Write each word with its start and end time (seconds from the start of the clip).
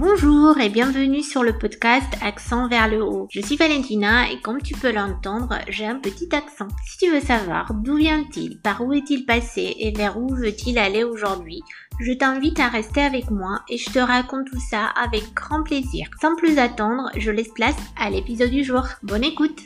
Bonjour 0.00 0.58
et 0.58 0.70
bienvenue 0.70 1.22
sur 1.22 1.42
le 1.42 1.58
podcast 1.58 2.08
Accent 2.22 2.68
vers 2.68 2.88
le 2.88 3.02
haut. 3.02 3.28
Je 3.30 3.42
suis 3.42 3.56
Valentina 3.56 4.30
et 4.32 4.40
comme 4.40 4.62
tu 4.62 4.72
peux 4.72 4.92
l'entendre, 4.92 5.58
j'ai 5.68 5.84
un 5.84 5.96
petit 5.96 6.34
accent. 6.34 6.68
Si 6.86 6.96
tu 6.96 7.10
veux 7.10 7.20
savoir 7.20 7.74
d'où 7.74 7.96
vient-il, 7.96 8.58
par 8.62 8.80
où 8.80 8.94
est-il 8.94 9.26
passé 9.26 9.76
et 9.78 9.92
vers 9.92 10.16
où 10.16 10.34
veut-il 10.34 10.78
aller 10.78 11.04
aujourd'hui, 11.04 11.60
je 12.00 12.14
t'invite 12.14 12.58
à 12.60 12.68
rester 12.68 13.02
avec 13.02 13.30
moi 13.30 13.60
et 13.68 13.76
je 13.76 13.90
te 13.90 13.98
raconte 13.98 14.46
tout 14.46 14.60
ça 14.70 14.86
avec 14.86 15.34
grand 15.34 15.62
plaisir. 15.62 16.08
Sans 16.18 16.34
plus 16.34 16.56
attendre, 16.56 17.10
je 17.18 17.30
laisse 17.30 17.52
place 17.54 17.76
à 17.98 18.08
l'épisode 18.08 18.50
du 18.50 18.64
jour. 18.64 18.86
Bonne 19.02 19.24
écoute 19.24 19.60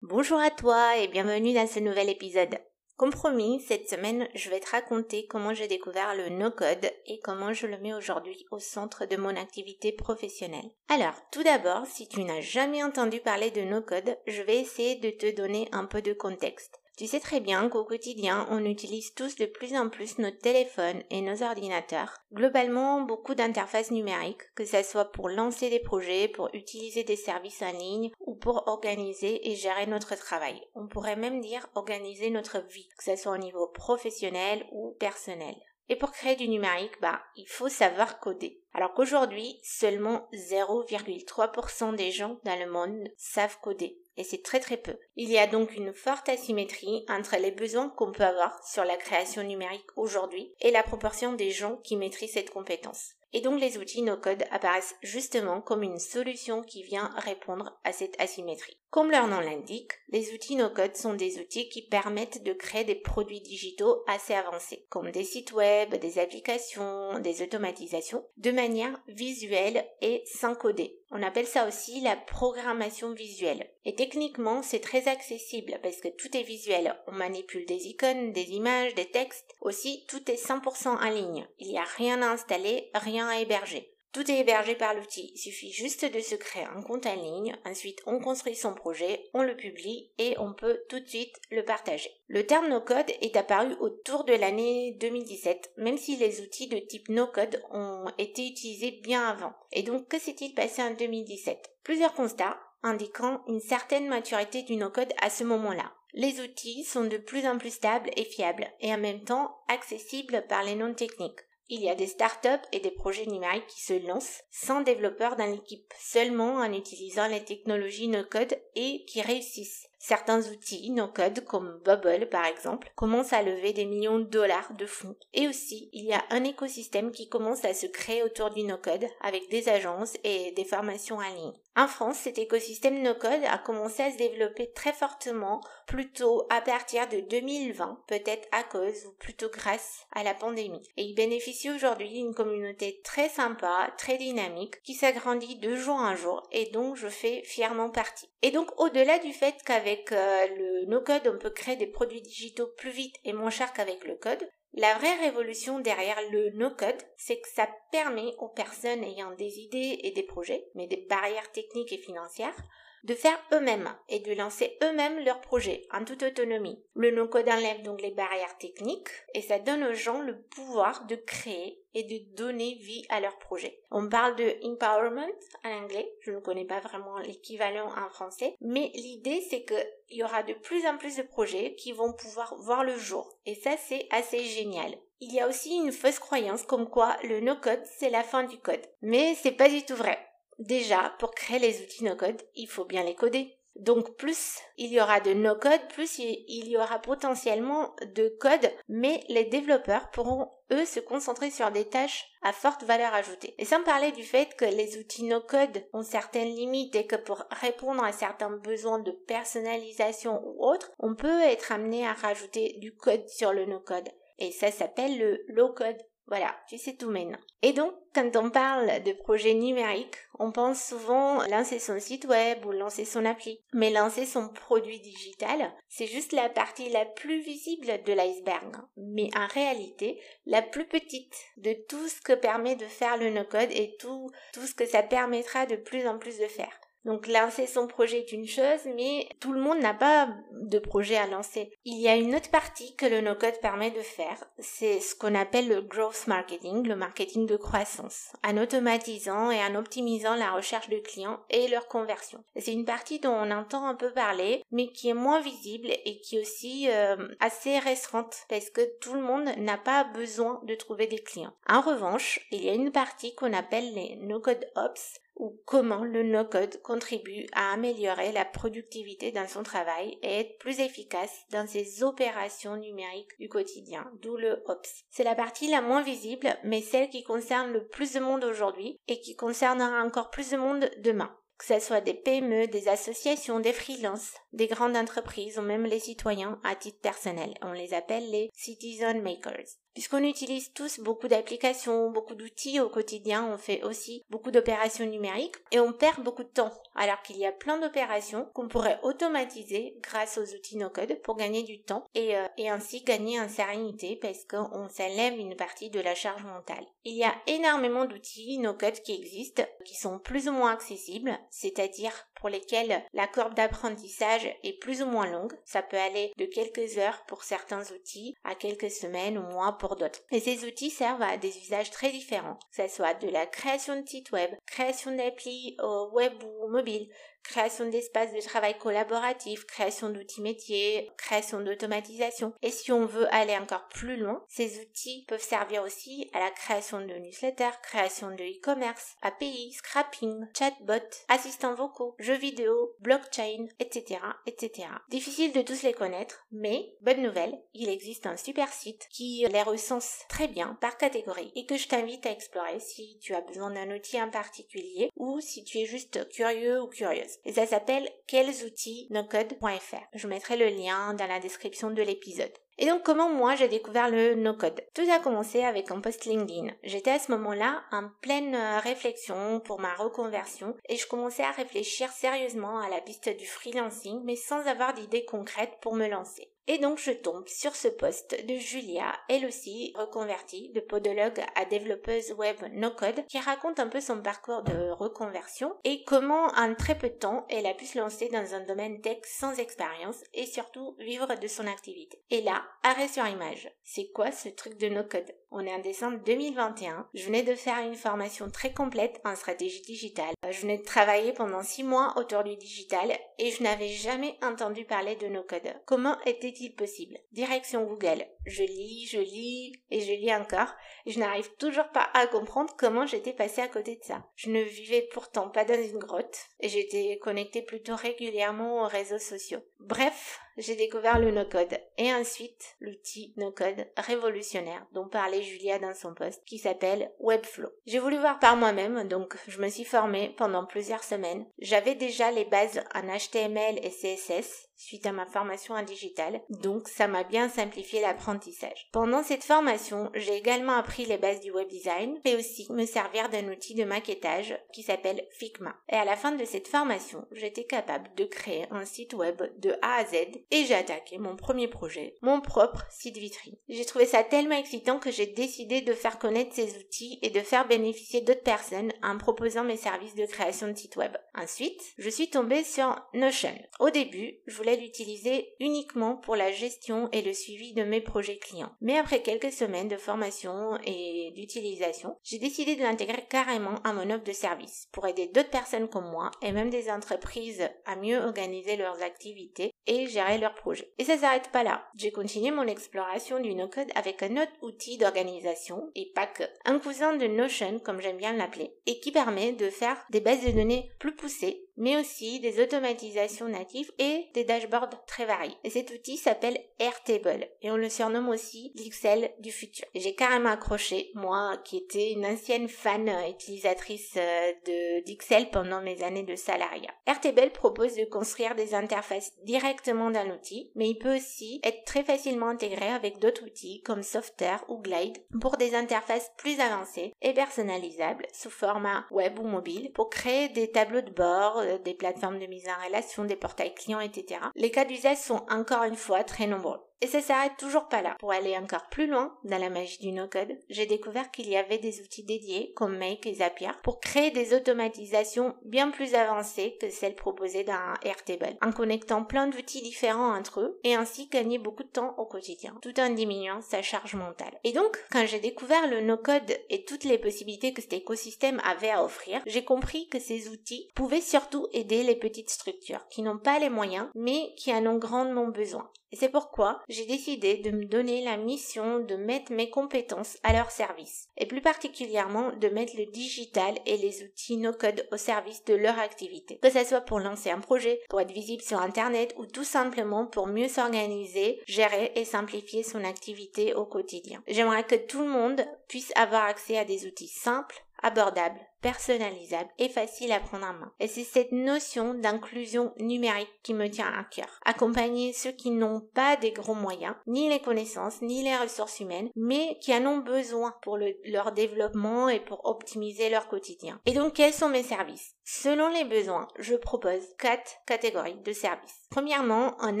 Bonjour 0.00 0.40
à 0.40 0.48
toi 0.48 0.96
et 0.96 1.08
bienvenue 1.08 1.52
dans 1.52 1.66
ce 1.66 1.78
nouvel 1.78 2.08
épisode. 2.08 2.56
Comme 2.96 3.10
promis, 3.10 3.60
cette 3.60 3.90
semaine, 3.90 4.26
je 4.34 4.48
vais 4.48 4.58
te 4.58 4.70
raconter 4.70 5.26
comment 5.26 5.52
j'ai 5.52 5.68
découvert 5.68 6.14
le 6.14 6.30
no-code 6.30 6.90
et 7.04 7.20
comment 7.20 7.52
je 7.52 7.66
le 7.66 7.76
mets 7.76 7.92
aujourd'hui 7.92 8.46
au 8.50 8.58
centre 8.58 9.04
de 9.04 9.16
mon 9.16 9.36
activité 9.36 9.92
professionnelle. 9.92 10.70
Alors, 10.88 11.12
tout 11.30 11.42
d'abord, 11.42 11.84
si 11.84 12.08
tu 12.08 12.24
n'as 12.24 12.40
jamais 12.40 12.82
entendu 12.82 13.20
parler 13.20 13.50
de 13.50 13.60
no-code, 13.60 14.16
je 14.26 14.40
vais 14.40 14.56
essayer 14.56 14.96
de 14.96 15.10
te 15.10 15.36
donner 15.36 15.68
un 15.72 15.84
peu 15.84 16.00
de 16.00 16.14
contexte. 16.14 16.80
Tu 16.96 17.06
sais 17.06 17.20
très 17.20 17.40
bien 17.40 17.68
qu'au 17.68 17.84
quotidien, 17.84 18.46
on 18.50 18.64
utilise 18.64 19.12
tous 19.12 19.36
de 19.36 19.44
plus 19.44 19.76
en 19.76 19.90
plus 19.90 20.16
nos 20.16 20.30
téléphones 20.30 21.02
et 21.10 21.20
nos 21.20 21.42
ordinateurs. 21.42 22.16
Globalement, 22.32 23.02
beaucoup 23.02 23.34
d'interfaces 23.34 23.90
numériques, 23.90 24.42
que 24.54 24.64
ce 24.64 24.82
soit 24.82 25.12
pour 25.12 25.28
lancer 25.28 25.68
des 25.68 25.80
projets, 25.80 26.26
pour 26.26 26.48
utiliser 26.54 27.04
des 27.04 27.16
services 27.16 27.60
en 27.60 27.72
ligne 27.72 28.12
ou 28.20 28.34
pour 28.34 28.66
organiser 28.66 29.46
et 29.46 29.56
gérer 29.56 29.86
notre 29.86 30.16
travail. 30.16 30.58
On 30.74 30.88
pourrait 30.88 31.16
même 31.16 31.42
dire 31.42 31.68
organiser 31.74 32.30
notre 32.30 32.60
vie, 32.60 32.88
que 32.96 33.04
ce 33.04 33.16
soit 33.16 33.32
au 33.32 33.38
niveau 33.38 33.66
professionnel 33.66 34.66
ou 34.72 34.96
personnel. 34.98 35.54
Et 35.88 35.96
pour 35.96 36.10
créer 36.10 36.36
du 36.36 36.48
numérique, 36.48 37.00
bah, 37.00 37.22
il 37.36 37.48
faut 37.48 37.68
savoir 37.68 38.18
coder. 38.18 38.60
Alors 38.74 38.94
qu'aujourd'hui, 38.94 39.58
seulement 39.62 40.28
0,3% 40.32 41.94
des 41.94 42.10
gens 42.10 42.38
dans 42.44 42.58
le 42.58 42.70
monde 42.70 43.08
savent 43.16 43.58
coder 43.60 43.98
et 44.16 44.24
c'est 44.24 44.42
très 44.42 44.60
très 44.60 44.76
peu. 44.76 44.98
Il 45.16 45.30
y 45.30 45.38
a 45.38 45.46
donc 45.46 45.74
une 45.76 45.92
forte 45.92 46.28
asymétrie 46.28 47.04
entre 47.08 47.36
les 47.36 47.50
besoins 47.50 47.90
qu'on 47.90 48.12
peut 48.12 48.24
avoir 48.24 48.62
sur 48.66 48.84
la 48.84 48.96
création 48.96 49.42
numérique 49.42 49.86
aujourd'hui 49.96 50.52
et 50.60 50.70
la 50.70 50.82
proportion 50.82 51.34
des 51.34 51.50
gens 51.50 51.76
qui 51.76 51.96
maîtrisent 51.96 52.32
cette 52.32 52.50
compétence. 52.50 53.12
Et 53.32 53.40
donc 53.40 53.60
les 53.60 53.76
outils 53.76 54.02
no-code 54.02 54.44
apparaissent 54.50 54.96
justement 55.02 55.60
comme 55.60 55.82
une 55.82 55.98
solution 55.98 56.62
qui 56.62 56.82
vient 56.82 57.10
répondre 57.16 57.78
à 57.84 57.92
cette 57.92 58.18
asymétrie. 58.20 58.78
Comme 58.96 59.10
leur 59.10 59.26
nom 59.26 59.40
l'indique, 59.40 59.92
les 60.08 60.32
outils 60.32 60.56
no-code 60.56 60.96
sont 60.96 61.12
des 61.12 61.38
outils 61.38 61.68
qui 61.68 61.82
permettent 61.82 62.42
de 62.44 62.54
créer 62.54 62.82
des 62.82 62.94
produits 62.94 63.42
digitaux 63.42 64.02
assez 64.06 64.32
avancés, 64.32 64.86
comme 64.88 65.10
des 65.10 65.22
sites 65.22 65.52
web, 65.52 65.96
des 65.96 66.18
applications, 66.18 67.18
des 67.18 67.42
automatisations, 67.42 68.24
de 68.38 68.50
manière 68.52 68.98
visuelle 69.06 69.84
et 70.00 70.22
sans 70.24 70.54
coder. 70.54 70.98
On 71.10 71.22
appelle 71.22 71.46
ça 71.46 71.68
aussi 71.68 72.00
la 72.00 72.16
programmation 72.16 73.12
visuelle. 73.12 73.68
Et 73.84 73.94
techniquement, 73.94 74.62
c'est 74.62 74.80
très 74.80 75.08
accessible 75.08 75.78
parce 75.82 76.00
que 76.00 76.08
tout 76.08 76.34
est 76.34 76.42
visuel. 76.42 76.96
On 77.06 77.12
manipule 77.12 77.66
des 77.66 77.88
icônes, 77.88 78.32
des 78.32 78.52
images, 78.52 78.94
des 78.94 79.10
textes. 79.10 79.54
Aussi, 79.60 80.06
tout 80.08 80.30
est 80.30 80.42
100% 80.42 80.88
en 80.88 81.10
ligne. 81.10 81.46
Il 81.58 81.68
n'y 81.68 81.78
a 81.78 81.84
rien 81.84 82.22
à 82.22 82.30
installer, 82.30 82.88
rien 82.94 83.28
à 83.28 83.40
héberger. 83.40 83.92
Tout 84.16 84.30
est 84.30 84.38
hébergé 84.38 84.74
par 84.76 84.94
l'outil. 84.94 85.30
Il 85.34 85.38
suffit 85.38 85.70
juste 85.70 86.10
de 86.10 86.20
se 86.20 86.36
créer 86.36 86.64
un 86.64 86.80
compte 86.80 87.04
en 87.04 87.16
ligne. 87.16 87.54
Ensuite, 87.66 88.00
on 88.06 88.18
construit 88.18 88.56
son 88.56 88.72
projet, 88.72 89.28
on 89.34 89.42
le 89.42 89.54
publie 89.54 90.10
et 90.16 90.34
on 90.38 90.54
peut 90.54 90.80
tout 90.88 90.98
de 91.00 91.06
suite 91.06 91.36
le 91.50 91.66
partager. 91.66 92.10
Le 92.26 92.46
terme 92.46 92.68
no-code 92.68 93.10
est 93.20 93.36
apparu 93.36 93.74
autour 93.78 94.24
de 94.24 94.32
l'année 94.32 94.96
2017, 95.02 95.72
même 95.76 95.98
si 95.98 96.16
les 96.16 96.40
outils 96.40 96.66
de 96.66 96.78
type 96.78 97.10
no-code 97.10 97.62
ont 97.70 98.10
été 98.16 98.46
utilisés 98.48 98.92
bien 99.02 99.22
avant. 99.22 99.52
Et 99.72 99.82
donc, 99.82 100.08
que 100.08 100.18
s'est-il 100.18 100.54
passé 100.54 100.80
en 100.80 100.94
2017 100.94 101.72
Plusieurs 101.84 102.14
constats 102.14 102.58
indiquant 102.82 103.42
une 103.48 103.60
certaine 103.60 104.08
maturité 104.08 104.62
du 104.62 104.76
no-code 104.76 105.12
à 105.20 105.28
ce 105.28 105.44
moment-là. 105.44 105.92
Les 106.14 106.40
outils 106.40 106.84
sont 106.84 107.04
de 107.04 107.18
plus 107.18 107.46
en 107.46 107.58
plus 107.58 107.74
stables 107.74 108.08
et 108.16 108.24
fiables 108.24 108.66
et 108.80 108.94
en 108.94 108.98
même 108.98 109.24
temps 109.24 109.58
accessibles 109.68 110.46
par 110.48 110.64
les 110.64 110.74
non-techniques. 110.74 111.40
Il 111.68 111.80
y 111.80 111.90
a 111.90 111.96
des 111.96 112.06
startups 112.06 112.64
et 112.72 112.78
des 112.78 112.92
projets 112.92 113.26
numériques 113.26 113.66
qui 113.66 113.82
se 113.82 114.06
lancent 114.06 114.44
sans 114.50 114.82
développeurs 114.82 115.34
dans 115.36 115.46
l'équipe, 115.46 115.92
seulement 115.98 116.56
en 116.56 116.72
utilisant 116.72 117.26
les 117.26 117.44
technologies 117.44 118.08
no-code 118.08 118.56
et 118.76 119.04
qui 119.06 119.20
réussissent. 119.20 119.88
Certains 120.08 120.40
outils 120.52 120.92
no-code 120.92 121.44
comme 121.46 121.80
Bubble 121.84 122.28
par 122.28 122.44
exemple 122.44 122.92
commencent 122.94 123.32
à 123.32 123.42
lever 123.42 123.72
des 123.72 123.86
millions 123.86 124.20
de 124.20 124.24
dollars 124.24 124.72
de 124.74 124.86
fonds. 124.86 125.16
Et 125.34 125.48
aussi, 125.48 125.90
il 125.92 126.04
y 126.04 126.12
a 126.12 126.22
un 126.30 126.44
écosystème 126.44 127.10
qui 127.10 127.28
commence 127.28 127.64
à 127.64 127.74
se 127.74 127.86
créer 127.86 128.22
autour 128.22 128.50
du 128.50 128.62
no-code 128.62 129.08
avec 129.20 129.48
des 129.50 129.68
agences 129.68 130.16
et 130.22 130.52
des 130.52 130.64
formations 130.64 131.16
en 131.16 131.34
ligne. 131.34 131.54
En 131.74 131.88
France, 131.88 132.18
cet 132.18 132.38
écosystème 132.38 133.02
no-code 133.02 133.44
a 133.50 133.58
commencé 133.58 134.02
à 134.02 134.10
se 134.12 134.16
développer 134.16 134.70
très 134.72 134.94
fortement, 134.94 135.60
plutôt 135.86 136.46
à 136.50 136.62
partir 136.62 137.06
de 137.08 137.20
2020, 137.20 138.04
peut-être 138.06 138.48
à 138.50 138.62
cause 138.62 139.06
ou 139.06 139.12
plutôt 139.18 139.50
grâce 139.50 140.06
à 140.14 140.22
la 140.22 140.32
pandémie. 140.32 140.88
Et 140.96 141.02
il 141.02 141.14
bénéficie 141.14 141.70
aujourd'hui 141.70 142.08
d'une 142.10 142.34
communauté 142.34 143.02
très 143.04 143.28
sympa, 143.28 143.92
très 143.98 144.16
dynamique, 144.16 144.80
qui 144.84 144.94
s'agrandit 144.94 145.56
de 145.56 145.76
jour 145.76 145.96
en 145.96 146.16
jour 146.16 146.48
et 146.50 146.70
dont 146.70 146.94
je 146.94 147.08
fais 147.08 147.42
fièrement 147.44 147.90
partie. 147.90 148.30
Et 148.40 148.52
donc, 148.52 148.70
au-delà 148.80 149.18
du 149.18 149.34
fait 149.34 149.56
qu'avec 149.66 149.95
euh, 150.12 150.46
le 150.46 150.86
no-code, 150.86 151.32
on 151.34 151.38
peut 151.38 151.50
créer 151.50 151.76
des 151.76 151.86
produits 151.86 152.22
digitaux 152.22 152.68
plus 152.76 152.90
vite 152.90 153.16
et 153.24 153.32
moins 153.32 153.50
cher 153.50 153.72
qu'avec 153.72 154.04
le 154.04 154.16
code, 154.16 154.48
la 154.72 154.94
vraie 154.98 155.16
révolution 155.20 155.80
derrière 155.80 156.18
le 156.30 156.50
no-code, 156.50 157.02
c'est 157.16 157.40
que 157.40 157.48
ça 157.48 157.68
permet 157.92 158.34
aux 158.38 158.48
personnes 158.48 159.02
ayant 159.04 159.32
des 159.32 159.58
idées 159.58 160.00
et 160.02 160.10
des 160.10 160.22
projets, 160.22 160.66
mais 160.74 160.86
des 160.86 161.06
barrières 161.08 161.50
techniques 161.52 161.92
et 161.92 161.98
financières, 161.98 162.56
de 163.04 163.14
faire 163.14 163.38
eux-mêmes 163.52 163.94
et 164.08 164.20
de 164.20 164.32
lancer 164.34 164.76
eux-mêmes 164.82 165.24
leurs 165.24 165.40
projets 165.40 165.86
en 165.92 166.04
toute 166.04 166.22
autonomie. 166.22 166.82
Le 166.94 167.10
no-code 167.10 167.48
enlève 167.48 167.82
donc 167.82 168.02
les 168.02 168.10
barrières 168.10 168.58
techniques 168.58 169.08
et 169.34 169.42
ça 169.42 169.58
donne 169.58 169.84
aux 169.84 169.94
gens 169.94 170.20
le 170.20 170.40
pouvoir 170.40 171.06
de 171.06 171.16
créer 171.16 171.80
et 171.94 172.02
de 172.02 172.36
donner 172.36 172.74
vie 172.74 173.06
à 173.08 173.20
leurs 173.20 173.38
projets. 173.38 173.80
On 173.90 174.08
parle 174.08 174.36
de 174.36 174.56
empowerment 174.64 175.32
en 175.64 175.84
anglais, 175.84 176.12
je 176.20 176.30
ne 176.30 176.40
connais 176.40 176.64
pas 176.66 176.80
vraiment 176.80 177.18
l'équivalent 177.18 177.88
en 177.88 178.10
français, 178.10 178.54
mais 178.60 178.90
l'idée 178.94 179.42
c'est 179.48 179.64
qu'il 179.64 180.18
y 180.18 180.22
aura 180.22 180.42
de 180.42 180.52
plus 180.52 180.86
en 180.86 180.98
plus 180.98 181.16
de 181.16 181.22
projets 181.22 181.74
qui 181.74 181.92
vont 181.92 182.12
pouvoir 182.12 182.56
voir 182.56 182.84
le 182.84 182.96
jour 182.96 183.38
et 183.46 183.54
ça 183.54 183.76
c'est 183.76 184.06
assez 184.10 184.40
génial. 184.44 184.94
Il 185.20 185.32
y 185.32 185.40
a 185.40 185.48
aussi 185.48 185.74
une 185.74 185.92
fausse 185.92 186.18
croyance 186.18 186.62
comme 186.62 186.90
quoi 186.90 187.16
le 187.22 187.40
no-code 187.40 187.82
c'est 187.84 188.10
la 188.10 188.22
fin 188.22 188.44
du 188.44 188.58
code. 188.58 188.86
Mais 189.00 189.34
c'est 189.34 189.52
pas 189.52 189.70
du 189.70 189.82
tout 189.82 189.96
vrai. 189.96 190.18
Déjà, 190.58 191.14
pour 191.18 191.32
créer 191.34 191.58
les 191.58 191.82
outils 191.82 192.04
no-code, 192.04 192.40
il 192.54 192.68
faut 192.68 192.84
bien 192.84 193.04
les 193.04 193.14
coder. 193.14 193.56
Donc 193.78 194.16
plus 194.16 194.58
il 194.78 194.90
y 194.90 195.00
aura 195.00 195.20
de 195.20 195.34
no-code, 195.34 195.86
plus 195.92 196.18
il 196.18 196.68
y 196.68 196.78
aura 196.78 196.98
potentiellement 196.98 197.94
de 198.14 198.28
code, 198.40 198.72
mais 198.88 199.20
les 199.28 199.44
développeurs 199.44 200.10
pourront 200.10 200.50
eux 200.72 200.84
se 200.84 200.98
concentrer 200.98 201.50
sur 201.50 201.70
des 201.70 201.84
tâches 201.84 202.26
à 202.42 202.52
forte 202.52 202.84
valeur 202.84 203.12
ajoutée. 203.12 203.54
Et 203.58 203.64
sans 203.64 203.82
parler 203.82 204.12
du 204.12 204.22
fait 204.22 204.54
que 204.56 204.64
les 204.64 204.98
outils 204.98 205.24
no-code 205.24 205.84
ont 205.92 206.02
certaines 206.02 206.54
limites 206.54 206.96
et 206.96 207.06
que 207.06 207.16
pour 207.16 207.44
répondre 207.50 208.02
à 208.02 208.12
certains 208.12 208.50
besoins 208.50 208.98
de 208.98 209.12
personnalisation 209.12 210.42
ou 210.44 210.66
autres, 210.66 210.90
on 210.98 211.14
peut 211.14 211.42
être 211.42 211.70
amené 211.70 212.06
à 212.06 212.14
rajouter 212.14 212.76
du 212.78 212.94
code 212.94 213.28
sur 213.28 213.52
le 213.52 213.66
no-code. 213.66 214.08
Et 214.38 214.52
ça 214.52 214.70
s'appelle 214.70 215.18
le 215.18 215.44
low-code. 215.48 215.98
Voilà, 216.28 216.56
tu 216.68 216.76
sais 216.76 216.96
tout 216.96 217.10
maintenant. 217.10 217.38
Et 217.62 217.72
donc, 217.72 217.94
quand 218.12 218.34
on 218.34 218.50
parle 218.50 219.02
de 219.04 219.12
projet 219.12 219.54
numérique, 219.54 220.16
on 220.38 220.50
pense 220.50 220.82
souvent 220.82 221.46
lancer 221.46 221.78
son 221.78 222.00
site 222.00 222.24
web 222.24 222.66
ou 222.66 222.72
lancer 222.72 223.04
son 223.04 223.24
appli. 223.24 223.60
Mais 223.72 223.90
lancer 223.90 224.26
son 224.26 224.48
produit 224.48 224.98
digital, 224.98 225.72
c'est 225.88 226.06
juste 226.06 226.32
la 226.32 226.48
partie 226.48 226.88
la 226.88 227.04
plus 227.04 227.40
visible 227.40 228.02
de 228.04 228.12
l'iceberg. 228.12 228.76
Mais 228.96 229.30
en 229.36 229.46
réalité, 229.46 230.20
la 230.46 230.62
plus 230.62 230.86
petite 230.86 231.36
de 231.58 231.74
tout 231.88 232.08
ce 232.08 232.20
que 232.20 232.32
permet 232.32 232.74
de 232.74 232.86
faire 232.86 233.16
le 233.18 233.30
no-code 233.30 233.70
et 233.70 233.96
tout, 234.00 234.28
tout 234.52 234.66
ce 234.66 234.74
que 234.74 234.86
ça 234.86 235.04
permettra 235.04 235.66
de 235.66 235.76
plus 235.76 236.08
en 236.08 236.18
plus 236.18 236.38
de 236.38 236.46
faire. 236.46 236.80
Donc 237.06 237.28
lancer 237.28 237.68
son 237.68 237.86
projet 237.86 238.18
est 238.18 238.32
une 238.32 238.48
chose, 238.48 238.80
mais 238.96 239.28
tout 239.38 239.52
le 239.52 239.60
monde 239.60 239.78
n'a 239.78 239.94
pas 239.94 240.28
de 240.50 240.80
projet 240.80 241.16
à 241.16 241.28
lancer. 241.28 241.70
Il 241.84 242.00
y 242.00 242.08
a 242.08 242.16
une 242.16 242.34
autre 242.34 242.50
partie 242.50 242.96
que 242.96 243.06
le 243.06 243.20
no-code 243.20 243.60
permet 243.62 243.92
de 243.92 244.00
faire, 244.00 244.44
c'est 244.58 244.98
ce 244.98 245.14
qu'on 245.14 245.36
appelle 245.36 245.68
le 245.68 245.82
growth 245.82 246.26
marketing, 246.26 246.86
le 246.88 246.96
marketing 246.96 247.46
de 247.46 247.56
croissance, 247.56 248.32
en 248.44 248.56
automatisant 248.58 249.52
et 249.52 249.62
en 249.62 249.76
optimisant 249.76 250.34
la 250.34 250.50
recherche 250.50 250.88
de 250.88 250.98
clients 250.98 251.38
et 251.48 251.68
leur 251.68 251.86
conversion. 251.86 252.42
C'est 252.56 252.72
une 252.72 252.84
partie 252.84 253.20
dont 253.20 253.30
on 253.30 253.52
entend 253.52 253.86
un 253.86 253.94
peu 253.94 254.10
parler, 254.10 254.64
mais 254.72 254.88
qui 254.88 255.08
est 255.08 255.14
moins 255.14 255.40
visible 255.40 255.88
et 256.04 256.20
qui 256.20 256.36
est 256.36 256.40
aussi 256.40 256.88
euh, 256.90 257.28
assez 257.38 257.78
restreinte 257.78 258.46
parce 258.48 258.70
que 258.70 258.80
tout 258.98 259.14
le 259.14 259.22
monde 259.22 259.48
n'a 259.58 259.78
pas 259.78 260.02
besoin 260.02 260.60
de 260.64 260.74
trouver 260.74 261.06
des 261.06 261.20
clients. 261.20 261.54
En 261.68 261.82
revanche, 261.82 262.40
il 262.50 262.64
y 262.64 262.68
a 262.68 262.74
une 262.74 262.90
partie 262.90 263.32
qu'on 263.36 263.52
appelle 263.52 263.94
les 263.94 264.16
no-code 264.16 264.66
ops, 264.74 265.20
ou 265.36 265.60
comment 265.64 266.04
le 266.04 266.22
no-code 266.22 266.80
contribue 266.82 267.46
à 267.52 267.72
améliorer 267.72 268.32
la 268.32 268.44
productivité 268.44 269.32
dans 269.32 269.46
son 269.46 269.62
travail 269.62 270.18
et 270.22 270.40
être 270.40 270.58
plus 270.58 270.80
efficace 270.80 271.44
dans 271.50 271.66
ses 271.66 272.02
opérations 272.02 272.76
numériques 272.76 273.38
du 273.38 273.48
quotidien, 273.48 274.10
d'où 274.22 274.36
le 274.36 274.62
OPS. 274.66 275.04
C'est 275.10 275.24
la 275.24 275.34
partie 275.34 275.68
la 275.68 275.82
moins 275.82 276.02
visible, 276.02 276.56
mais 276.64 276.80
celle 276.80 277.10
qui 277.10 277.22
concerne 277.22 277.72
le 277.72 277.86
plus 277.86 278.14
de 278.14 278.20
monde 278.20 278.44
aujourd'hui 278.44 278.98
et 279.08 279.20
qui 279.20 279.36
concernera 279.36 280.02
encore 280.02 280.30
plus 280.30 280.50
de 280.50 280.56
monde 280.56 280.90
demain 280.98 281.34
que 281.58 281.64
ce 281.64 281.80
soit 281.80 282.00
des 282.00 282.14
PME, 282.14 282.66
des 282.66 282.88
associations, 282.88 283.60
des 283.60 283.72
freelances, 283.72 284.34
des 284.52 284.66
grandes 284.66 284.96
entreprises 284.96 285.58
ou 285.58 285.62
même 285.62 285.84
les 285.84 286.00
citoyens 286.00 286.60
à 286.64 286.74
titre 286.74 287.00
personnel. 287.00 287.54
On 287.62 287.72
les 287.72 287.94
appelle 287.94 288.30
les 288.30 288.50
citizen 288.52 289.22
makers. 289.22 289.78
Puisqu'on 289.96 290.24
utilise 290.24 290.74
tous 290.74 291.00
beaucoup 291.00 291.26
d'applications, 291.26 292.10
beaucoup 292.10 292.34
d'outils 292.34 292.80
au 292.80 292.90
quotidien, 292.90 293.50
on 293.50 293.56
fait 293.56 293.82
aussi 293.82 294.22
beaucoup 294.28 294.50
d'opérations 294.50 295.06
numériques 295.06 295.56
et 295.72 295.80
on 295.80 295.94
perd 295.94 296.22
beaucoup 296.22 296.42
de 296.42 296.48
temps, 296.48 296.70
alors 296.94 297.22
qu'il 297.22 297.38
y 297.38 297.46
a 297.46 297.50
plein 297.50 297.78
d'opérations 297.78 298.46
qu'on 298.52 298.68
pourrait 298.68 299.00
automatiser 299.02 299.96
grâce 300.02 300.36
aux 300.36 300.54
outils 300.54 300.76
no-code 300.76 301.18
pour 301.22 301.36
gagner 301.36 301.62
du 301.62 301.80
temps 301.80 302.04
et, 302.14 302.36
euh, 302.36 302.46
et 302.58 302.68
ainsi 302.68 303.04
gagner 303.04 303.40
en 303.40 303.48
sérénité 303.48 304.16
parce 304.16 304.44
qu'on 304.44 304.86
s'enlève 304.90 305.38
une 305.38 305.56
partie 305.56 305.88
de 305.88 306.00
la 306.00 306.14
charge 306.14 306.44
mentale. 306.44 306.84
Il 307.06 307.14
y 307.14 307.24
a 307.24 307.34
énormément 307.46 308.04
d'outils 308.04 308.58
no-code 308.58 309.00
qui 309.00 309.14
existent, 309.14 309.64
qui 309.86 309.96
sont 309.96 310.18
plus 310.18 310.46
ou 310.46 310.52
moins 310.52 310.72
accessibles, 310.72 311.38
c'est-à-dire 311.48 312.12
pour 312.40 312.48
lesquels 312.48 313.04
la 313.12 313.26
courbe 313.26 313.54
d'apprentissage 313.54 314.48
est 314.62 314.78
plus 314.80 315.02
ou 315.02 315.06
moins 315.06 315.30
longue. 315.30 315.52
Ça 315.64 315.82
peut 315.82 315.98
aller 315.98 316.32
de 316.36 316.46
quelques 316.46 316.98
heures 316.98 317.24
pour 317.26 317.44
certains 317.44 317.82
outils 317.92 318.34
à 318.44 318.54
quelques 318.54 318.90
semaines 318.90 319.38
ou 319.38 319.42
mois 319.42 319.76
pour 319.78 319.96
d'autres. 319.96 320.20
Et 320.30 320.40
ces 320.40 320.64
outils 320.64 320.90
servent 320.90 321.22
à 321.22 321.36
des 321.36 321.56
usages 321.58 321.90
très 321.90 322.10
différents, 322.10 322.58
que 322.76 322.86
ce 322.86 322.94
soit 322.94 323.14
de 323.14 323.28
la 323.28 323.46
création 323.46 324.00
de 324.00 324.06
sites 324.06 324.32
web, 324.32 324.50
création 324.66 325.14
d'applis 325.14 325.76
web 326.12 326.32
ou 326.42 326.68
mobile, 326.68 327.08
création 327.46 327.88
d'espaces 327.88 328.32
de 328.32 328.40
travail 328.40 328.76
collaboratif, 328.78 329.64
création 329.66 330.10
d'outils 330.10 330.42
métiers, 330.42 331.10
création 331.16 331.60
d'automatisation. 331.60 332.52
Et 332.62 332.70
si 332.70 332.92
on 332.92 333.06
veut 333.06 333.32
aller 333.34 333.56
encore 333.56 333.88
plus 333.88 334.16
loin, 334.16 334.42
ces 334.48 334.80
outils 334.80 335.24
peuvent 335.28 335.42
servir 335.42 335.82
aussi 335.82 336.30
à 336.32 336.40
la 336.40 336.50
création 336.50 337.00
de 337.00 337.14
newsletters, 337.14 337.80
création 337.82 338.30
de 338.30 338.42
e-commerce, 338.42 339.16
API, 339.22 339.72
scrapping, 339.72 340.46
chatbot, 340.56 340.94
assistants 341.28 341.74
vocaux, 341.74 342.14
jeux 342.18 342.36
vidéo, 342.36 342.94
blockchain, 343.00 343.66
etc., 343.78 344.20
etc. 344.46 344.88
Difficile 345.08 345.52
de 345.52 345.62
tous 345.62 345.82
les 345.82 345.92
connaître, 345.92 346.46
mais 346.52 346.94
bonne 347.00 347.22
nouvelle, 347.22 347.58
il 347.74 347.88
existe 347.88 348.26
un 348.26 348.36
super 348.36 348.72
site 348.72 349.06
qui 349.10 349.46
les 349.50 349.62
recense 349.62 350.20
très 350.28 350.48
bien 350.48 350.76
par 350.80 350.96
catégorie 350.96 351.52
et 351.54 351.66
que 351.66 351.76
je 351.76 351.88
t'invite 351.88 352.26
à 352.26 352.32
explorer 352.32 352.80
si 352.80 353.18
tu 353.20 353.34
as 353.34 353.40
besoin 353.40 353.70
d'un 353.70 353.94
outil 353.94 354.20
en 354.20 354.30
particulier 354.30 355.10
ou 355.16 355.40
si 355.40 355.64
tu 355.64 355.78
es 355.78 355.86
juste 355.86 356.28
curieux 356.28 356.80
ou 356.80 356.86
curieuse 356.86 357.38
et 357.44 357.52
ça 357.52 357.66
s'appelle 357.66 358.08
quels 358.26 358.64
outils 358.64 359.06
nocode.fr. 359.10 360.02
Je 360.14 360.28
mettrai 360.28 360.56
le 360.56 360.68
lien 360.68 361.14
dans 361.14 361.26
la 361.26 361.40
description 361.40 361.90
de 361.90 362.02
l'épisode. 362.02 362.52
Et 362.78 362.86
donc 362.86 363.02
comment 363.02 363.30
moi 363.30 363.54
j'ai 363.54 363.68
découvert 363.68 364.10
le 364.10 364.34
no-code 364.34 364.84
Tout 364.94 365.08
a 365.10 365.18
commencé 365.18 365.64
avec 365.64 365.90
un 365.90 366.00
post 366.00 366.26
LinkedIn. 366.26 366.74
J'étais 366.82 367.12
à 367.12 367.18
ce 367.18 367.32
moment-là 367.32 367.82
en 367.90 368.10
pleine 368.20 368.54
euh, 368.54 368.80
réflexion 368.80 369.60
pour 369.60 369.80
ma 369.80 369.94
reconversion 369.94 370.74
et 370.88 370.96
je 370.96 371.06
commençais 371.06 371.44
à 371.44 371.52
réfléchir 371.52 372.10
sérieusement 372.10 372.78
à 372.78 372.90
la 372.90 373.00
piste 373.00 373.30
du 373.30 373.46
freelancing 373.46 374.20
mais 374.24 374.36
sans 374.36 374.66
avoir 374.66 374.92
d'idées 374.92 375.24
concrètes 375.24 375.78
pour 375.80 375.94
me 375.94 376.06
lancer. 376.06 376.52
Et 376.68 376.78
donc 376.78 376.98
je 376.98 377.12
tombe 377.12 377.46
sur 377.46 377.76
ce 377.76 377.86
poste 377.86 378.44
de 378.44 378.56
Julia, 378.56 379.14
elle 379.28 379.46
aussi 379.46 379.92
reconvertie 379.96 380.70
de 380.70 380.80
podologue 380.80 381.40
à 381.54 381.64
développeuse 381.64 382.32
web 382.32 382.56
no-code, 382.72 383.24
qui 383.28 383.38
raconte 383.38 383.78
un 383.78 383.86
peu 383.86 384.00
son 384.00 384.20
parcours 384.20 384.62
de 384.62 384.90
reconversion 384.90 385.72
et 385.84 386.02
comment 386.04 386.46
en 386.56 386.74
très 386.74 386.98
peu 386.98 387.08
de 387.08 387.14
temps 387.14 387.46
elle 387.50 387.66
a 387.66 387.74
pu 387.74 387.86
se 387.86 387.98
lancer 387.98 388.28
dans 388.28 388.54
un 388.54 388.64
domaine 388.64 389.00
tech 389.00 389.18
sans 389.24 389.58
expérience 389.60 390.24
et 390.34 390.46
surtout 390.46 390.96
vivre 390.98 391.38
de 391.38 391.46
son 391.46 391.68
activité. 391.68 392.20
Et 392.30 392.42
là, 392.42 392.64
arrêt 392.82 393.08
sur 393.08 393.26
image. 393.26 393.70
C'est 393.84 394.10
quoi 394.10 394.32
ce 394.32 394.48
truc 394.48 394.76
de 394.76 394.88
no-code 394.88 395.32
On 395.52 395.64
est 395.64 395.72
en 395.72 395.78
décembre 395.78 396.18
2021. 396.26 397.08
Je 397.14 397.26
venais 397.26 397.44
de 397.44 397.54
faire 397.54 397.78
une 397.78 397.94
formation 397.94 398.50
très 398.50 398.72
complète 398.72 399.20
en 399.24 399.36
stratégie 399.36 399.82
digitale. 399.82 400.34
Je 400.50 400.62
venais 400.62 400.78
de 400.78 400.84
travailler 400.84 401.32
pendant 401.32 401.62
six 401.62 401.84
mois 401.84 402.14
autour 402.16 402.42
du 402.42 402.56
digital 402.56 403.16
et 403.38 403.52
je 403.52 403.62
n'avais 403.62 403.88
jamais 403.88 404.36
entendu 404.42 404.84
parler 404.84 405.14
de 405.14 405.28
no-code. 405.28 405.72
Comment 405.84 406.20
était 406.24 406.55
possible? 406.76 407.18
Direction 407.32 407.84
Google. 407.84 408.26
Je 408.46 408.62
lis, 408.62 409.06
je 409.06 409.18
lis 409.18 409.72
et 409.90 410.00
je 410.00 410.12
lis 410.12 410.34
encore. 410.34 410.72
Je 411.06 411.18
n'arrive 411.18 411.50
toujours 411.56 411.88
pas 411.90 412.08
à 412.14 412.26
comprendre 412.26 412.74
comment 412.76 413.06
j'étais 413.06 413.32
passée 413.32 413.60
à 413.60 413.68
côté 413.68 413.96
de 413.96 414.04
ça. 414.04 414.24
Je 414.34 414.50
ne 414.50 414.62
vivais 414.62 415.08
pourtant 415.12 415.48
pas 415.48 415.64
dans 415.64 415.80
une 415.80 415.98
grotte 415.98 416.38
et 416.60 416.68
j'étais 416.68 417.18
connectée 417.18 417.62
plutôt 417.62 417.96
régulièrement 417.96 418.82
aux 418.82 418.88
réseaux 418.88 419.18
sociaux. 419.18 419.60
Bref, 419.80 420.40
j'ai 420.56 420.74
découvert 420.74 421.18
le 421.18 421.30
no-code 421.30 421.78
et 421.98 422.12
ensuite 422.14 422.76
l'outil 422.80 423.34
no-code 423.36 423.86
révolutionnaire 423.96 424.86
dont 424.92 425.06
parlait 425.06 425.42
Julia 425.42 425.78
dans 425.78 425.94
son 425.94 426.14
post 426.14 426.42
qui 426.46 426.58
s'appelle 426.58 427.12
Webflow. 427.20 427.68
J'ai 427.86 427.98
voulu 427.98 428.16
voir 428.18 428.38
par 428.38 428.56
moi-même 428.56 429.06
donc 429.06 429.36
je 429.48 429.60
me 429.60 429.68
suis 429.68 429.84
formée 429.84 430.34
pendant 430.38 430.64
plusieurs 430.64 431.04
semaines. 431.04 431.46
J'avais 431.58 431.94
déjà 431.94 432.30
les 432.30 432.46
bases 432.46 432.82
en 432.94 433.02
HTML 433.02 433.78
et 433.82 433.90
CSS 433.90 434.68
suite 434.78 435.06
à 435.06 435.12
ma 435.12 435.24
formation 435.24 435.74
en 435.74 435.82
digital 435.82 436.42
donc 436.50 436.88
ça 436.88 437.06
m'a 437.06 437.24
bien 437.24 437.48
simplifié 437.48 438.00
l'apprentissage. 438.00 438.88
Pendant 438.92 439.22
cette 439.22 439.44
formation, 439.44 440.10
j'ai 440.14 440.36
également 440.36 440.74
appris 440.74 441.04
les 441.04 441.18
bases 441.18 441.40
du 441.40 441.50
web 441.50 441.68
design 441.68 442.18
et 442.24 442.34
aussi 442.34 442.66
me 442.72 442.86
servir 442.86 443.28
d'un 443.28 443.48
outil 443.50 443.74
de 443.74 443.84
maquettage 443.84 444.58
qui 444.72 444.82
s'appelle 444.82 445.26
Figma. 445.32 445.76
Et 445.90 445.96
à 445.96 446.04
la 446.04 446.16
fin 446.16 446.32
de 446.32 446.44
cette 446.44 446.68
formation, 446.68 447.26
j'étais 447.32 447.64
capable 447.64 448.14
de 448.14 448.24
créer 448.24 448.66
un 448.70 448.84
site 448.84 449.14
web 449.14 449.42
de 449.58 449.75
A 449.82 449.96
à 449.96 450.04
Z 450.04 450.14
et 450.50 450.64
j'ai 450.64 450.74
attaqué 450.74 451.18
mon 451.18 451.36
premier 451.36 451.68
projet, 451.68 452.14
mon 452.22 452.40
propre 452.40 452.84
site 452.90 453.16
vitrine. 453.16 453.56
J'ai 453.68 453.84
trouvé 453.84 454.06
ça 454.06 454.24
tellement 454.24 454.58
excitant 454.58 454.98
que 454.98 455.10
j'ai 455.10 455.26
décidé 455.26 455.80
de 455.80 455.92
faire 455.92 456.18
connaître 456.18 456.54
ces 456.54 456.78
outils 456.78 457.18
et 457.22 457.30
de 457.30 457.40
faire 457.40 457.66
bénéficier 457.66 458.20
d'autres 458.20 458.42
personnes 458.42 458.92
en 459.02 459.18
proposant 459.18 459.64
mes 459.64 459.76
services 459.76 460.14
de 460.14 460.26
création 460.26 460.68
de 460.68 460.76
site 460.76 460.96
web. 460.96 461.12
Ensuite, 461.34 461.82
je 461.98 462.10
suis 462.10 462.30
tombée 462.30 462.64
sur 462.64 462.96
Notion. 463.14 463.54
Au 463.80 463.90
début, 463.90 464.38
je 464.46 464.56
voulais 464.56 464.76
l'utiliser 464.76 465.48
uniquement 465.60 466.16
pour 466.16 466.36
la 466.36 466.52
gestion 466.52 467.08
et 467.12 467.22
le 467.22 467.32
suivi 467.32 467.74
de 467.74 467.84
mes 467.84 468.00
projets 468.00 468.38
clients. 468.38 468.72
Mais 468.80 468.98
après 468.98 469.22
quelques 469.22 469.52
semaines 469.52 469.88
de 469.88 469.96
formation 469.96 470.78
et 470.84 471.32
d'utilisation, 471.34 472.16
j'ai 472.22 472.38
décidé 472.38 472.76
de 472.76 472.82
l'intégrer 472.82 473.24
carrément 473.28 473.76
à 473.84 473.92
mon 473.92 474.10
offre 474.10 474.24
de 474.24 474.32
service 474.32 474.88
pour 474.92 475.06
aider 475.06 475.26
d'autres 475.28 475.50
personnes 475.50 475.88
comme 475.88 476.10
moi 476.10 476.30
et 476.42 476.52
même 476.52 476.70
des 476.70 476.90
entreprises 476.90 477.68
à 477.84 477.96
mieux 477.96 478.18
organiser 478.18 478.76
leurs 478.76 479.02
activités 479.02 479.65
et 479.86 480.06
gérer 480.06 480.38
leurs 480.38 480.54
projets. 480.54 480.92
Et 480.98 481.04
ça 481.04 481.16
s'arrête 481.16 481.50
pas 481.52 481.62
là. 481.62 481.86
J'ai 481.96 482.12
continué 482.12 482.50
mon 482.50 482.66
exploration 482.66 483.40
du 483.40 483.54
no-code 483.54 483.90
avec 483.94 484.22
un 484.22 484.42
autre 484.42 484.52
outil 484.62 484.98
d'organisation, 484.98 485.90
et 485.94 486.12
pas 486.14 486.26
que, 486.26 486.44
un 486.64 486.78
cousin 486.78 487.16
de 487.16 487.26
Notion, 487.26 487.78
comme 487.78 488.00
j'aime 488.00 488.16
bien 488.16 488.32
l'appeler, 488.32 488.72
et 488.86 489.00
qui 489.00 489.12
permet 489.12 489.52
de 489.52 489.70
faire 489.70 490.04
des 490.10 490.20
bases 490.20 490.44
de 490.44 490.52
données 490.52 490.90
plus 490.98 491.14
poussées 491.14 491.65
mais 491.76 491.96
aussi 491.96 492.40
des 492.40 492.60
automatisations 492.60 493.48
natives 493.48 493.92
et 493.98 494.26
des 494.34 494.44
dashboards 494.44 495.04
très 495.06 495.26
variés. 495.26 495.56
Et 495.64 495.70
cet 495.70 495.90
outil 495.90 496.16
s'appelle 496.16 496.58
Airtable 496.78 497.48
et 497.62 497.70
on 497.70 497.76
le 497.76 497.88
surnomme 497.88 498.28
aussi 498.28 498.72
l'Excel 498.74 499.32
du 499.40 499.50
futur. 499.50 499.86
J'ai 499.94 500.14
carrément 500.14 500.50
accroché, 500.50 501.10
moi 501.14 501.56
qui 501.64 501.78
étais 501.78 502.12
une 502.12 502.26
ancienne 502.26 502.68
fan 502.68 503.10
utilisatrice 503.28 504.14
euh, 504.16 504.52
de 504.66 505.06
pendant 505.44 505.80
mes 505.80 506.02
années 506.02 506.22
de 506.22 506.36
salariat. 506.36 506.90
Airtable 507.06 507.50
propose 507.50 507.94
de 507.94 508.04
construire 508.04 508.54
des 508.54 508.74
interfaces 508.74 509.32
directement 509.44 510.10
dans 510.10 510.24
l'outil, 510.24 510.70
mais 510.74 510.88
il 510.88 510.98
peut 510.98 511.16
aussi 511.16 511.60
être 511.64 511.84
très 511.84 512.04
facilement 512.04 512.48
intégré 512.48 512.88
avec 512.88 513.18
d'autres 513.18 513.44
outils 513.44 513.82
comme 513.82 514.02
Software 514.02 514.64
ou 514.68 514.80
Glide 514.80 515.18
pour 515.40 515.56
des 515.56 515.74
interfaces 515.74 516.30
plus 516.36 516.60
avancées 516.60 517.12
et 517.22 517.32
personnalisables 517.32 518.26
sous 518.32 518.50
format 518.50 519.04
web 519.10 519.38
ou 519.38 519.44
mobile 519.44 519.90
pour 519.94 520.10
créer 520.10 520.48
des 520.48 520.70
tableaux 520.70 521.00
de 521.00 521.10
bord, 521.10 521.58
euh, 521.58 521.65
des 521.84 521.94
plateformes 521.94 522.38
de 522.38 522.46
mise 522.46 522.66
en 522.68 522.86
relation, 522.86 523.24
des 523.24 523.36
portails 523.36 523.74
clients, 523.74 524.00
etc. 524.00 524.40
Les 524.54 524.70
cas 524.70 524.84
d'usage 524.84 525.18
sont 525.18 525.44
encore 525.50 525.84
une 525.84 525.96
fois 525.96 526.24
très 526.24 526.46
nombreux. 526.46 526.80
Et 527.02 527.06
ça 527.06 527.20
s'arrête 527.20 527.56
toujours 527.58 527.88
pas 527.88 528.00
là. 528.00 528.16
Pour 528.18 528.32
aller 528.32 528.56
encore 528.56 528.88
plus 528.90 529.06
loin 529.06 529.36
dans 529.44 529.58
la 529.58 529.68
magie 529.68 529.98
du 529.98 530.12
no-code, 530.12 530.58
j'ai 530.70 530.86
découvert 530.86 531.30
qu'il 531.30 531.48
y 531.48 531.56
avait 531.56 531.78
des 531.78 532.00
outils 532.00 532.24
dédiés 532.24 532.72
comme 532.74 532.96
Make 532.96 533.26
et 533.26 533.34
Zapier 533.34 533.70
pour 533.82 534.00
créer 534.00 534.30
des 534.30 534.54
automatisations 534.54 535.54
bien 535.64 535.90
plus 535.90 536.14
avancées 536.14 536.76
que 536.80 536.88
celles 536.88 537.14
proposées 537.14 537.64
dans 537.64 537.94
Airtable, 538.02 538.56
en 538.62 538.72
connectant 538.72 539.24
plein 539.24 539.46
d'outils 539.46 539.82
différents 539.82 540.34
entre 540.34 540.60
eux 540.60 540.80
et 540.84 540.94
ainsi 540.94 541.28
gagner 541.28 541.58
beaucoup 541.58 541.82
de 541.82 541.88
temps 541.88 542.14
au 542.16 542.24
quotidien, 542.24 542.74
tout 542.80 542.98
en 542.98 543.10
diminuant 543.10 543.60
sa 543.60 543.82
charge 543.82 544.14
mentale. 544.14 544.58
Et 544.64 544.72
donc, 544.72 544.98
quand 545.12 545.26
j'ai 545.26 545.40
découvert 545.40 545.86
le 545.88 546.00
no-code 546.00 546.56
et 546.70 546.84
toutes 546.84 547.04
les 547.04 547.18
possibilités 547.18 547.74
que 547.74 547.82
cet 547.82 547.92
écosystème 547.92 548.60
avait 548.64 548.90
à 548.90 549.04
offrir, 549.04 549.42
j'ai 549.46 549.64
compris 549.64 550.08
que 550.08 550.18
ces 550.18 550.48
outils 550.48 550.88
pouvaient 550.94 551.20
surtout 551.20 551.66
aider 551.72 552.02
les 552.02 552.16
petites 552.16 552.50
structures 552.50 553.06
qui 553.08 553.22
n'ont 553.22 553.38
pas 553.38 553.58
les 553.58 553.70
moyens 553.70 554.08
mais 554.14 554.54
qui 554.56 554.72
en 554.72 554.86
ont 554.86 554.98
grandement 554.98 555.48
besoin. 555.48 555.90
Et 556.12 556.16
c'est 556.16 556.28
pourquoi 556.28 556.80
j'ai 556.88 557.06
décidé 557.06 557.56
de 557.56 557.70
me 557.70 557.84
donner 557.84 558.22
la 558.22 558.36
mission 558.36 559.00
de 559.00 559.16
mettre 559.16 559.52
mes 559.52 559.70
compétences 559.70 560.38
à 560.42 560.52
leur 560.52 560.70
service, 560.70 561.28
et 561.36 561.46
plus 561.46 561.60
particulièrement 561.60 562.52
de 562.52 562.68
mettre 562.68 562.96
le 562.96 563.06
digital 563.06 563.74
et 563.86 563.96
les 563.96 564.22
outils 564.22 564.56
no-code 564.56 565.06
au 565.12 565.16
service 565.16 565.64
de 565.64 565.74
leur 565.74 565.98
activité, 565.98 566.58
que 566.62 566.70
ce 566.70 566.84
soit 566.84 567.00
pour 567.00 567.20
lancer 567.20 567.50
un 567.50 567.60
projet, 567.60 568.00
pour 568.08 568.20
être 568.20 568.32
visible 568.32 568.62
sur 568.62 568.80
Internet 568.80 569.34
ou 569.36 569.46
tout 569.46 569.64
simplement 569.64 570.26
pour 570.26 570.46
mieux 570.46 570.68
s'organiser, 570.68 571.60
gérer 571.66 572.12
et 572.14 572.24
simplifier 572.24 572.82
son 572.82 573.04
activité 573.04 573.74
au 573.74 573.84
quotidien. 573.84 574.42
J'aimerais 574.46 574.84
que 574.84 574.94
tout 574.94 575.22
le 575.22 575.28
monde 575.28 575.64
puisse 575.88 576.12
avoir 576.16 576.44
accès 576.44 576.78
à 576.78 576.84
des 576.84 577.06
outils 577.06 577.28
simples, 577.28 577.82
abordables, 578.02 578.60
personnalisable 578.86 579.68
et 579.80 579.88
facile 579.88 580.30
à 580.30 580.38
prendre 580.38 580.64
en 580.64 580.72
main. 580.72 580.92
Et 581.00 581.08
c'est 581.08 581.24
cette 581.24 581.50
notion 581.50 582.14
d'inclusion 582.14 582.92
numérique 583.00 583.50
qui 583.64 583.74
me 583.74 583.88
tient 583.88 584.06
à 584.06 584.22
cœur. 584.22 584.60
Accompagner 584.64 585.32
ceux 585.32 585.50
qui 585.50 585.72
n'ont 585.72 586.02
pas 586.14 586.36
des 586.36 586.52
gros 586.52 586.74
moyens, 586.74 587.16
ni 587.26 587.48
les 587.48 587.58
connaissances, 587.58 588.22
ni 588.22 588.44
les 588.44 588.56
ressources 588.56 589.00
humaines, 589.00 589.30
mais 589.34 589.76
qui 589.80 589.92
en 589.92 590.06
ont 590.06 590.18
besoin 590.18 590.72
pour 590.82 591.00
leur 591.24 591.50
développement 591.50 592.28
et 592.28 592.38
pour 592.38 592.64
optimiser 592.64 593.28
leur 593.28 593.48
quotidien. 593.48 594.00
Et 594.06 594.12
donc, 594.12 594.34
quels 594.34 594.52
sont 594.52 594.68
mes 594.68 594.84
services? 594.84 595.32
Selon 595.48 595.88
les 595.88 596.04
besoins, 596.04 596.48
je 596.58 596.74
propose 596.74 597.22
quatre 597.38 597.76
catégories 597.86 598.40
de 598.44 598.52
services. 598.52 599.06
Premièrement, 599.10 599.80
un 599.80 600.00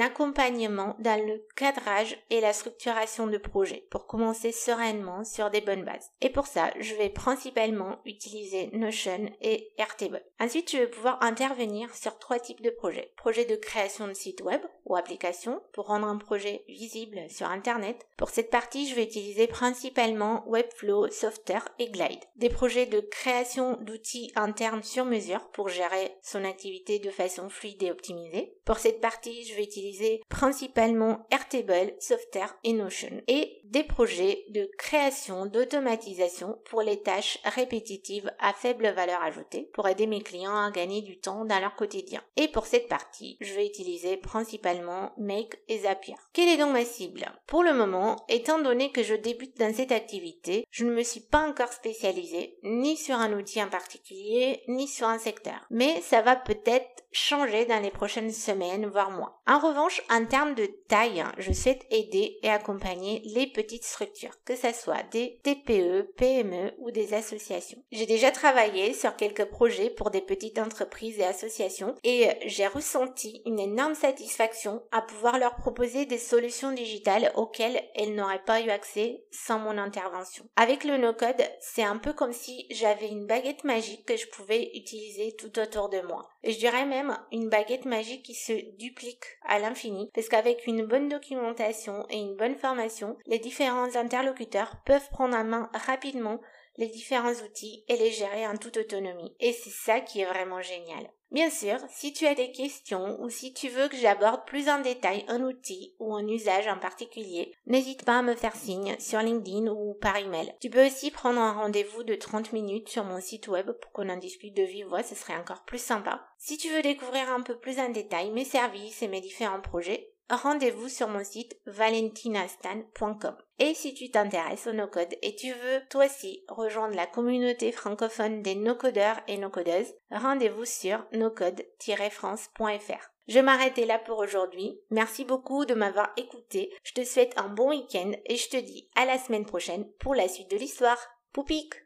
accompagnement 0.00 0.96
dans 0.98 1.24
le 1.24 1.44
cadrage 1.54 2.18
et 2.30 2.40
la 2.40 2.52
structuration 2.52 3.28
de 3.28 3.38
projets 3.38 3.86
pour 3.90 4.08
commencer 4.08 4.50
sereinement 4.50 5.22
sur 5.22 5.50
des 5.50 5.60
bonnes 5.60 5.84
bases. 5.84 6.10
Et 6.20 6.30
pour 6.30 6.48
ça, 6.48 6.72
je 6.80 6.96
vais 6.96 7.10
principalement 7.10 8.00
utiliser 8.04 8.70
Notion 8.76 9.30
et 9.40 9.72
Airtable. 9.78 10.22
Ensuite, 10.38 10.70
je 10.70 10.78
vais 10.78 10.86
pouvoir 10.86 11.22
intervenir 11.22 11.94
sur 11.94 12.18
trois 12.18 12.38
types 12.38 12.62
de 12.62 12.70
projets. 12.70 13.12
Projet 13.16 13.44
de 13.44 13.56
création 13.56 14.08
de 14.08 14.12
site 14.12 14.42
web 14.42 14.60
ou 14.84 14.96
application 14.96 15.60
pour 15.72 15.86
rendre 15.86 16.06
un 16.06 16.18
projet 16.18 16.64
visible 16.68 17.20
sur 17.28 17.48
Internet. 17.48 18.06
Pour 18.16 18.30
cette 18.30 18.50
partie, 18.50 18.88
je 18.88 18.94
vais 18.94 19.04
utiliser 19.04 19.46
principalement 19.46 20.44
Webflow, 20.46 21.10
Software 21.10 21.68
et 21.78 21.90
Glide. 21.90 22.24
Des 22.36 22.50
projets 22.50 22.86
de 22.86 23.00
création 23.00 23.78
d'outils 23.80 24.32
internes 24.36 24.82
sur 24.82 25.04
mesure 25.04 25.48
pour 25.52 25.68
gérer 25.68 26.16
son 26.22 26.44
activité 26.44 26.98
de 26.98 27.10
façon 27.10 27.48
fluide 27.48 27.82
et 27.82 27.90
optimisée. 27.90 28.56
Pour 28.64 28.78
cette 28.78 29.00
partie, 29.00 29.44
je 29.44 29.54
vais 29.54 29.64
utiliser 29.64 30.22
principalement 30.28 31.26
Airtable, 31.30 31.94
Software 32.00 32.56
et 32.64 32.72
Notion. 32.72 33.22
Et 33.28 33.60
des 33.64 33.84
projets 33.84 34.44
de 34.50 34.70
création 34.78 35.46
d'automatisation 35.46 36.58
pour 36.64 36.82
les 36.82 37.02
tâches 37.02 37.38
répétitives 37.44 38.30
à 38.38 38.52
faible 38.56 38.88
valeur 38.88 39.22
ajoutée 39.22 39.70
pour 39.72 39.88
aider 39.88 40.06
mes 40.06 40.22
clients 40.22 40.56
à 40.56 40.70
gagner 40.70 41.02
du 41.02 41.18
temps 41.18 41.44
dans 41.44 41.60
leur 41.60 41.74
quotidien. 41.76 42.22
Et 42.36 42.48
pour 42.48 42.66
cette 42.66 42.88
partie, 42.88 43.36
je 43.40 43.54
vais 43.54 43.66
utiliser 43.66 44.16
principalement 44.16 45.12
Make 45.18 45.58
et 45.68 45.78
Zapier. 45.78 46.16
Quelle 46.32 46.48
est 46.48 46.56
donc 46.56 46.72
ma 46.72 46.84
cible? 46.84 47.26
Pour 47.46 47.62
le 47.62 47.74
moment, 47.74 48.16
étant 48.28 48.58
donné 48.58 48.90
que 48.90 49.02
je 49.02 49.14
débute 49.14 49.56
dans 49.58 49.72
cette 49.74 49.92
activité, 49.92 50.66
je 50.70 50.84
ne 50.84 50.94
me 50.94 51.02
suis 51.02 51.20
pas 51.20 51.46
encore 51.46 51.72
spécialisée 51.72 52.58
ni 52.62 52.96
sur 52.96 53.16
un 53.16 53.32
outil 53.32 53.62
en 53.62 53.68
particulier, 53.68 54.62
ni 54.68 54.88
sur 54.88 55.06
un 55.06 55.18
secteur. 55.18 55.66
Mais 55.70 56.00
ça 56.00 56.22
va 56.22 56.36
peut-être 56.36 57.04
changer 57.12 57.64
dans 57.64 57.82
les 57.82 57.90
prochaines 57.90 58.32
semaines, 58.32 58.86
voire 58.86 59.10
mois. 59.10 59.40
En 59.46 59.58
revanche, 59.58 60.02
en 60.10 60.26
termes 60.26 60.54
de 60.54 60.66
taille, 60.88 61.24
je 61.38 61.52
souhaite 61.52 61.86
aider 61.90 62.38
et 62.42 62.50
accompagner 62.50 63.22
les 63.24 63.46
petites 63.46 63.84
structures, 63.84 64.36
que 64.44 64.56
ce 64.56 64.72
soit 64.72 65.02
des 65.10 65.40
TPE, 65.42 66.12
PME 66.16 66.74
ou 66.78 66.90
des 66.90 67.14
associations. 67.14 67.82
J'ai 67.90 68.06
déjà 68.06 68.30
travaillé 68.30 68.45
sur 68.92 69.16
quelques 69.16 69.46
projets 69.46 69.90
pour 69.90 70.10
des 70.10 70.20
petites 70.20 70.58
entreprises 70.58 71.18
et 71.18 71.24
associations 71.24 71.96
et 72.04 72.28
j'ai 72.46 72.68
ressenti 72.68 73.42
une 73.44 73.58
énorme 73.58 73.94
satisfaction 73.94 74.82
à 74.92 75.02
pouvoir 75.02 75.38
leur 75.38 75.56
proposer 75.56 76.06
des 76.06 76.18
solutions 76.18 76.70
digitales 76.70 77.32
auxquelles 77.34 77.82
elles 77.96 78.14
n'auraient 78.14 78.44
pas 78.44 78.60
eu 78.60 78.70
accès 78.70 79.24
sans 79.32 79.58
mon 79.58 79.76
intervention. 79.78 80.44
Avec 80.54 80.84
le 80.84 80.96
no-code, 80.96 81.42
c'est 81.60 81.82
un 81.82 81.96
peu 81.96 82.12
comme 82.12 82.32
si 82.32 82.66
j'avais 82.70 83.08
une 83.08 83.26
baguette 83.26 83.64
magique 83.64 84.06
que 84.06 84.16
je 84.16 84.28
pouvais 84.28 84.70
utiliser 84.74 85.34
tout 85.36 85.58
autour 85.58 85.88
de 85.88 86.00
moi. 86.02 86.28
Et 86.44 86.52
je 86.52 86.58
dirais 86.58 86.86
même 86.86 87.18
une 87.32 87.48
baguette 87.48 87.84
magique 87.84 88.24
qui 88.24 88.34
se 88.34 88.52
duplique 88.76 89.24
à 89.48 89.58
l'infini 89.58 90.08
parce 90.14 90.28
qu'avec 90.28 90.66
une 90.68 90.86
bonne 90.86 91.08
documentation 91.08 92.06
et 92.10 92.18
une 92.18 92.36
bonne 92.36 92.56
formation, 92.56 93.16
les 93.26 93.40
différents 93.40 93.96
interlocuteurs 93.96 94.76
peuvent 94.84 95.10
prendre 95.10 95.36
en 95.36 95.44
main 95.44 95.68
rapidement 95.86 96.40
les 96.76 96.88
différents 96.88 97.32
outils 97.32 97.84
et 97.88 97.96
les 97.96 98.10
gérer 98.10 98.46
en 98.46 98.56
toute 98.56 98.76
autonomie. 98.76 99.34
Et 99.40 99.52
c'est 99.52 99.70
ça 99.70 100.00
qui 100.00 100.20
est 100.20 100.26
vraiment 100.26 100.60
génial. 100.60 101.10
Bien 101.32 101.50
sûr, 101.50 101.78
si 101.90 102.12
tu 102.12 102.24
as 102.24 102.36
des 102.36 102.52
questions 102.52 103.20
ou 103.20 103.28
si 103.28 103.52
tu 103.52 103.68
veux 103.68 103.88
que 103.88 103.96
j'aborde 103.96 104.46
plus 104.46 104.68
en 104.68 104.80
détail 104.80 105.24
un 105.26 105.42
outil 105.42 105.94
ou 105.98 106.14
un 106.14 106.26
usage 106.28 106.68
en 106.68 106.78
particulier, 106.78 107.52
n'hésite 107.66 108.04
pas 108.04 108.18
à 108.18 108.22
me 108.22 108.36
faire 108.36 108.54
signe 108.54 108.94
sur 109.00 109.18
LinkedIn 109.18 109.66
ou 109.66 109.94
par 109.94 110.16
email. 110.16 110.54
Tu 110.60 110.70
peux 110.70 110.86
aussi 110.86 111.10
prendre 111.10 111.40
un 111.40 111.52
rendez-vous 111.52 112.04
de 112.04 112.14
30 112.14 112.52
minutes 112.52 112.88
sur 112.88 113.02
mon 113.02 113.20
site 113.20 113.48
web 113.48 113.72
pour 113.72 113.90
qu'on 113.90 114.08
en 114.08 114.16
discute 114.16 114.56
de 114.56 114.62
vive 114.62 114.86
voix, 114.86 115.02
ce 115.02 115.16
serait 115.16 115.36
encore 115.36 115.64
plus 115.64 115.82
sympa. 115.82 116.24
Si 116.38 116.58
tu 116.58 116.68
veux 116.68 116.82
découvrir 116.82 117.28
un 117.30 117.42
peu 117.42 117.58
plus 117.58 117.80
en 117.80 117.88
détail 117.88 118.30
mes 118.30 118.44
services 118.44 119.02
et 119.02 119.08
mes 119.08 119.20
différents 119.20 119.60
projets, 119.60 120.12
rendez-vous 120.30 120.88
sur 120.88 121.08
mon 121.08 121.24
site 121.24 121.58
valentinastan.com. 121.66 123.36
Et 123.58 123.74
si 123.74 123.94
tu 123.94 124.10
t'intéresses 124.10 124.66
au 124.66 124.72
no-code 124.72 125.14
et 125.22 125.34
tu 125.34 125.52
veux 125.52 125.80
toi 125.90 126.06
aussi 126.06 126.44
rejoindre 126.48 126.94
la 126.94 127.06
communauté 127.06 127.72
francophone 127.72 128.42
des 128.42 128.54
no-codeurs 128.54 129.20
et 129.28 129.38
no-codeuses, 129.38 129.94
rendez-vous 130.10 130.64
sur 130.64 131.06
nocode-france.fr. 131.12 133.10
Je 133.28 133.40
m'arrêter 133.40 133.86
là 133.86 133.98
pour 133.98 134.18
aujourd'hui. 134.18 134.78
Merci 134.90 135.24
beaucoup 135.24 135.64
de 135.64 135.74
m'avoir 135.74 136.12
écouté. 136.16 136.70
Je 136.84 136.92
te 136.92 137.04
souhaite 137.04 137.32
un 137.36 137.48
bon 137.48 137.70
week-end 137.70 138.12
et 138.24 138.36
je 138.36 138.48
te 138.48 138.56
dis 138.56 138.88
à 138.94 139.04
la 139.04 139.18
semaine 139.18 139.46
prochaine 139.46 139.90
pour 139.98 140.14
la 140.14 140.28
suite 140.28 140.50
de 140.50 140.56
l'histoire. 140.56 140.98
Poupik 141.32 141.74